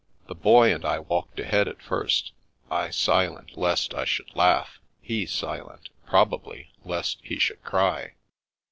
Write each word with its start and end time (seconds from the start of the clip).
The 0.25 0.33
Boy 0.33 0.73
and 0.73 0.83
I 0.83 0.97
walked 0.97 1.39
ahead 1.39 1.67
at 1.67 1.79
first; 1.79 2.31
I 2.71 2.89
silent 2.89 3.55
lest 3.55 3.93
I 3.93 4.03
should 4.03 4.35
laugh, 4.35 4.79
he 4.99 5.27
silent— 5.27 5.89
^probably— 6.09 6.69
lest 6.83 7.19
he 7.23 7.37
should 7.37 7.61
cry. 7.61 8.15